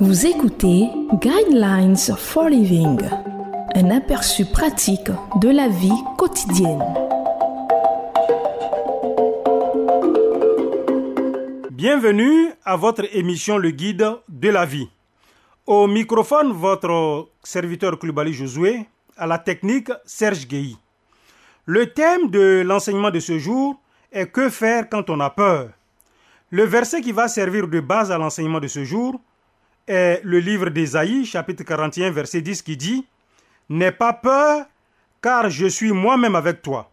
Vous 0.00 0.26
écoutez 0.26 0.88
Guidelines 1.14 1.96
for 1.96 2.48
Living, 2.48 3.00
un 3.74 3.90
aperçu 3.90 4.44
pratique 4.44 5.10
de 5.40 5.48
la 5.48 5.66
vie 5.66 5.90
quotidienne. 6.16 6.84
Bienvenue 11.72 12.52
à 12.64 12.76
votre 12.76 13.12
émission 13.12 13.58
Le 13.58 13.70
Guide 13.72 14.08
de 14.28 14.48
la 14.50 14.64
vie. 14.64 14.88
Au 15.66 15.88
microphone, 15.88 16.52
votre 16.52 17.30
serviteur 17.42 17.98
Klubali 17.98 18.32
Josué, 18.32 18.86
à 19.16 19.26
la 19.26 19.38
technique 19.38 19.90
Serge 20.06 20.46
Gueye. 20.46 20.76
Le 21.66 21.92
thème 21.92 22.30
de 22.30 22.62
l'enseignement 22.64 23.10
de 23.10 23.18
ce 23.18 23.36
jour 23.40 23.80
est 24.12 24.28
Que 24.28 24.48
faire 24.48 24.88
quand 24.88 25.10
on 25.10 25.18
a 25.18 25.30
peur? 25.30 25.70
Le 26.50 26.62
verset 26.62 27.00
qui 27.00 27.10
va 27.10 27.26
servir 27.26 27.66
de 27.66 27.80
base 27.80 28.12
à 28.12 28.18
l'enseignement 28.18 28.60
de 28.60 28.68
ce 28.68 28.84
jour 28.84 29.20
est 29.88 30.20
le 30.22 30.38
livre 30.38 30.70
d'Ésaïe, 30.70 31.24
chapitre 31.24 31.64
41, 31.64 32.10
verset 32.10 32.40
10, 32.40 32.62
qui 32.62 32.76
dit 32.76 33.06
N'aie 33.68 33.92
pas 33.92 34.12
peur, 34.12 34.66
car 35.20 35.50
je 35.50 35.66
suis 35.66 35.92
moi-même 35.92 36.34
avec 36.34 36.62
toi. 36.62 36.90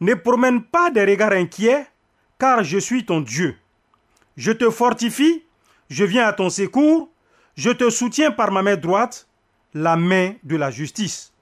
Ne 0.00 0.14
promène 0.14 0.62
pas 0.62 0.90
des 0.90 1.04
regards 1.04 1.32
inquiets, 1.32 1.86
car 2.38 2.64
je 2.64 2.78
suis 2.78 3.04
ton 3.04 3.20
Dieu. 3.20 3.56
Je 4.36 4.52
te 4.52 4.70
fortifie, 4.70 5.44
je 5.88 6.04
viens 6.04 6.26
à 6.26 6.32
ton 6.32 6.50
secours, 6.50 7.08
je 7.56 7.70
te 7.70 7.88
soutiens 7.90 8.30
par 8.30 8.52
ma 8.52 8.62
main 8.62 8.76
droite, 8.76 9.28
la 9.74 9.96
main 9.96 10.34
de 10.42 10.56
la 10.56 10.70
justice. 10.70 11.32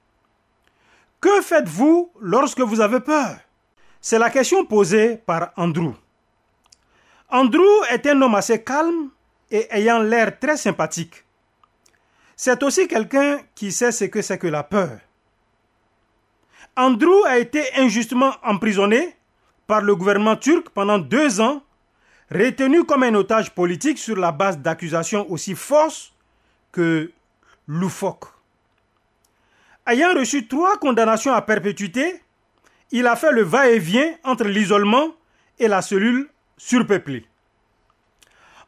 Que 1.19 1.41
faites-vous 1.41 2.11
lorsque 2.21 2.61
vous 2.61 2.81
avez 2.81 2.99
peur? 2.99 3.37
C'est 3.99 4.19
la 4.19 4.29
question 4.29 4.65
posée 4.65 5.17
par 5.17 5.51
Andrew. 5.57 5.93
Andrew 7.29 7.83
est 7.89 8.05
un 8.05 8.21
homme 8.21 8.35
assez 8.35 8.63
calme 8.63 9.09
et 9.51 9.67
ayant 9.71 9.99
l'air 9.99 10.39
très 10.39 10.57
sympathique. 10.57 11.23
C'est 12.35 12.63
aussi 12.63 12.87
quelqu'un 12.87 13.39
qui 13.53 13.71
sait 13.71 13.91
ce 13.91 14.05
que 14.05 14.21
c'est 14.21 14.37
que 14.37 14.47
la 14.47 14.63
peur. 14.63 14.99
Andrew 16.75 17.23
a 17.25 17.37
été 17.37 17.63
injustement 17.77 18.33
emprisonné 18.43 19.15
par 19.67 19.81
le 19.81 19.95
gouvernement 19.95 20.35
turc 20.35 20.69
pendant 20.69 20.99
deux 20.99 21.39
ans, 21.39 21.63
retenu 22.29 22.83
comme 22.83 23.03
un 23.03 23.15
otage 23.15 23.51
politique 23.55 23.97
sur 23.97 24.17
la 24.17 24.31
base 24.31 24.59
d'accusations 24.59 25.29
aussi 25.31 25.55
fausses 25.55 26.13
que 26.71 27.11
loufoques. 27.67 28.25
Ayant 29.87 30.13
reçu 30.13 30.47
trois 30.47 30.77
condamnations 30.77 31.33
à 31.33 31.41
perpétuité, 31.41 32.21
il 32.91 33.07
a 33.07 33.15
fait 33.15 33.31
le 33.31 33.43
va-et-vient 33.43 34.15
entre 34.23 34.45
l'isolement 34.45 35.15
et 35.59 35.67
la 35.67 35.81
cellule 35.81 36.29
surpeuplée. 36.57 37.25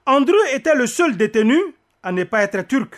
Andrew 0.08 0.40
était 0.54 0.74
le 0.74 0.88
seul 0.88 1.18
détenu 1.18 1.60
à 2.02 2.14
ne 2.14 2.24
pas 2.24 2.42
être 2.42 2.66
turc. 2.66 2.96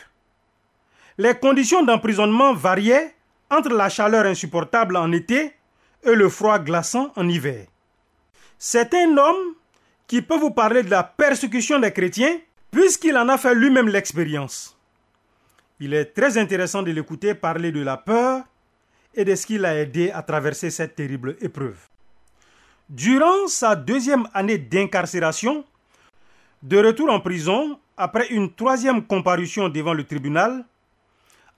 Les 1.18 1.34
conditions 1.34 1.84
d'emprisonnement 1.84 2.54
variaient 2.54 3.16
entre 3.50 3.70
la 3.74 3.90
chaleur 3.90 4.28
insupportable 4.28 4.96
en 4.96 5.12
été 5.12 5.54
et 6.04 6.14
le 6.14 6.30
froid 6.30 6.60
glaçant 6.60 7.12
en 7.16 7.28
hiver. 7.28 7.66
C'est 8.60 8.94
un 8.94 9.18
homme 9.18 9.56
qui 10.06 10.22
peut 10.22 10.38
vous 10.38 10.52
parler 10.52 10.84
de 10.84 10.92
la 10.92 11.04
persécution 11.04 11.80
des 11.80 11.92
chrétiens 11.92 12.38
puisqu'il 12.70 13.18
en 13.18 13.28
a 13.28 13.40
fait 13.40 13.56
lui-même 13.56 13.90
l'expérience. 13.90 14.78
Il 15.80 15.96
est 15.96 16.14
très 16.14 16.38
intéressant 16.38 16.84
de 16.84 16.92
l'écouter 16.92 17.34
parler 17.34 17.72
de 17.72 17.82
la 17.82 17.98
peur 17.98 18.44
et 19.16 19.26
de 19.26 19.34
ce 19.34 19.48
qui 19.48 19.58
l'a 19.58 19.76
aidé 19.80 20.12
à 20.12 20.22
traverser 20.22 20.70
cette 20.70 20.96
terrible 20.96 21.38
épreuve. 21.42 21.80
Durant 22.88 23.48
sa 23.48 23.76
deuxième 23.76 24.28
année 24.36 24.60
d'incarcération, 24.60 25.66
de 26.64 26.78
retour 26.78 27.10
en 27.10 27.20
prison, 27.20 27.80
après 27.96 28.28
une 28.30 28.54
troisième 28.54 29.06
comparution 29.06 29.70
devant 29.70 29.94
le 29.94 30.06
tribunal, 30.06 30.66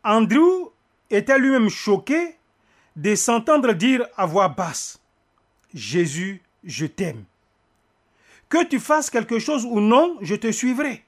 Andrew 0.03 0.69
était 1.09 1.37
lui-même 1.37 1.69
choqué 1.69 2.35
de 2.95 3.15
s'entendre 3.15 3.73
dire 3.73 4.05
à 4.17 4.25
voix 4.25 4.49
basse 4.49 4.99
Jésus, 5.73 6.41
je 6.63 6.85
t'aime. 6.85 7.23
Que 8.49 8.65
tu 8.65 8.79
fasses 8.79 9.09
quelque 9.09 9.39
chose 9.39 9.65
ou 9.65 9.79
non, 9.79 10.17
je 10.21 10.35
te 10.35 10.51
suivrai. 10.51 11.05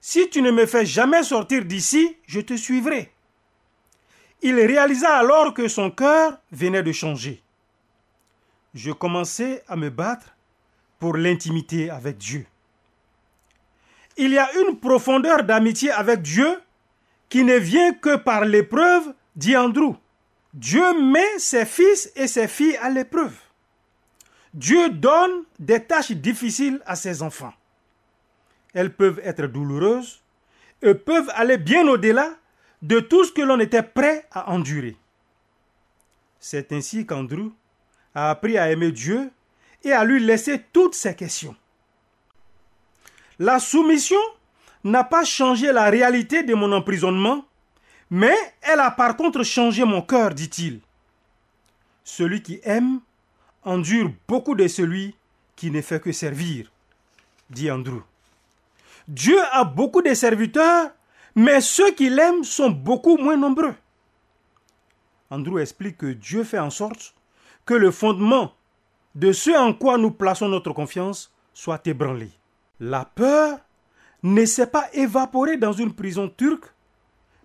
Si 0.00 0.30
tu 0.30 0.40
ne 0.40 0.50
me 0.50 0.66
fais 0.66 0.86
jamais 0.86 1.22
sortir 1.22 1.64
d'ici, 1.64 2.16
je 2.26 2.40
te 2.40 2.56
suivrai. 2.56 3.12
Il 4.42 4.54
réalisa 4.54 5.16
alors 5.16 5.52
que 5.52 5.68
son 5.68 5.90
cœur 5.90 6.38
venait 6.52 6.82
de 6.82 6.92
changer. 6.92 7.42
Je 8.74 8.92
commençais 8.92 9.62
à 9.68 9.76
me 9.76 9.90
battre 9.90 10.36
pour 10.98 11.16
l'intimité 11.16 11.90
avec 11.90 12.18
Dieu 12.18 12.46
il 14.16 14.32
y 14.32 14.38
a 14.38 14.48
une 14.60 14.78
profondeur 14.78 15.44
d'amitié 15.44 15.90
avec 15.90 16.22
Dieu 16.22 16.60
qui 17.28 17.44
ne 17.44 17.56
vient 17.56 17.92
que 17.92 18.16
par 18.16 18.44
l'épreuve, 18.44 19.14
dit 19.34 19.56
Andrew. 19.56 19.94
Dieu 20.54 20.98
met 21.00 21.38
ses 21.38 21.66
fils 21.66 22.10
et 22.16 22.26
ses 22.26 22.48
filles 22.48 22.76
à 22.78 22.88
l'épreuve. 22.88 23.34
Dieu 24.54 24.88
donne 24.88 25.44
des 25.58 25.82
tâches 25.84 26.12
difficiles 26.12 26.80
à 26.86 26.96
ses 26.96 27.22
enfants. 27.22 27.52
Elles 28.72 28.92
peuvent 28.92 29.20
être 29.22 29.46
douloureuses 29.46 30.22
et 30.80 30.94
peuvent 30.94 31.30
aller 31.34 31.58
bien 31.58 31.86
au-delà 31.86 32.30
de 32.80 33.00
tout 33.00 33.24
ce 33.24 33.32
que 33.32 33.42
l'on 33.42 33.60
était 33.60 33.82
prêt 33.82 34.26
à 34.30 34.50
endurer. 34.50 34.96
C'est 36.40 36.72
ainsi 36.72 37.04
qu'Andrew 37.04 37.52
a 38.14 38.30
appris 38.30 38.56
à 38.56 38.70
aimer 38.70 38.92
Dieu 38.92 39.30
et 39.82 39.92
à 39.92 40.04
lui 40.04 40.20
laisser 40.20 40.62
toutes 40.72 40.94
ses 40.94 41.14
questions. 41.14 41.56
La 43.38 43.58
soumission 43.58 44.20
n'a 44.84 45.04
pas 45.04 45.24
changé 45.24 45.72
la 45.72 45.90
réalité 45.90 46.42
de 46.42 46.54
mon 46.54 46.72
emprisonnement, 46.72 47.44
mais 48.10 48.34
elle 48.62 48.80
a 48.80 48.90
par 48.90 49.16
contre 49.16 49.42
changé 49.42 49.84
mon 49.84 50.02
cœur, 50.02 50.32
dit-il. 50.32 50.80
Celui 52.04 52.42
qui 52.42 52.60
aime 52.62 53.00
endure 53.64 54.10
beaucoup 54.28 54.54
de 54.54 54.68
celui 54.68 55.14
qui 55.56 55.70
ne 55.70 55.82
fait 55.82 56.00
que 56.00 56.12
servir, 56.12 56.70
dit 57.50 57.70
Andrew. 57.70 58.02
Dieu 59.08 59.38
a 59.52 59.64
beaucoup 59.64 60.02
de 60.02 60.14
serviteurs, 60.14 60.90
mais 61.34 61.60
ceux 61.60 61.92
qui 61.92 62.08
l'aiment 62.08 62.44
sont 62.44 62.70
beaucoup 62.70 63.16
moins 63.16 63.36
nombreux. 63.36 63.74
Andrew 65.30 65.58
explique 65.58 65.98
que 65.98 66.12
Dieu 66.12 66.44
fait 66.44 66.58
en 66.58 66.70
sorte 66.70 67.14
que 67.64 67.74
le 67.74 67.90
fondement 67.90 68.52
de 69.14 69.32
ce 69.32 69.50
en 69.50 69.74
quoi 69.74 69.98
nous 69.98 70.10
plaçons 70.10 70.48
notre 70.48 70.72
confiance 70.72 71.32
soit 71.52 71.84
ébranlé. 71.86 72.30
La 72.80 73.04
peur 73.04 73.58
ne 74.22 74.44
s'est 74.44 74.66
pas 74.66 74.86
évaporée 74.92 75.56
dans 75.56 75.72
une 75.72 75.94
prison 75.94 76.28
turque, 76.28 76.66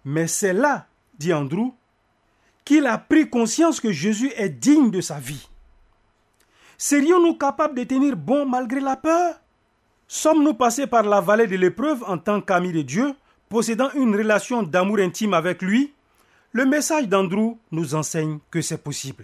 mais 0.03 0.27
c'est 0.27 0.53
là, 0.53 0.87
dit 1.17 1.33
Andrew, 1.33 1.71
qu'il 2.65 2.85
a 2.85 2.97
pris 2.97 3.29
conscience 3.29 3.79
que 3.79 3.91
Jésus 3.91 4.31
est 4.35 4.49
digne 4.49 4.91
de 4.91 5.01
sa 5.01 5.19
vie. 5.19 5.47
Serions-nous 6.77 7.35
capables 7.35 7.77
de 7.77 7.83
tenir 7.83 8.17
bon 8.17 8.45
malgré 8.45 8.79
la 8.79 8.95
peur? 8.95 9.35
Sommes-nous 10.07 10.55
passés 10.55 10.87
par 10.87 11.03
la 11.03 11.21
vallée 11.21 11.47
de 11.47 11.55
l'épreuve 11.55 12.03
en 12.07 12.17
tant 12.17 12.41
qu'amis 12.41 12.73
de 12.73 12.81
Dieu, 12.81 13.13
possédant 13.49 13.91
une 13.93 14.15
relation 14.15 14.63
d'amour 14.63 14.99
intime 14.99 15.33
avec 15.33 15.61
lui? 15.61 15.93
Le 16.51 16.65
message 16.65 17.07
d'Andrew 17.07 17.57
nous 17.71 17.95
enseigne 17.95 18.39
que 18.49 18.61
c'est 18.61 18.83
possible. 18.83 19.23